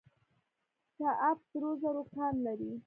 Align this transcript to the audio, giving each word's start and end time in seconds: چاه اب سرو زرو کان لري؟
چاه 0.95 1.15
اب 1.29 1.37
سرو 1.49 1.71
زرو 1.81 2.03
کان 2.15 2.33
لري؟ 2.45 2.71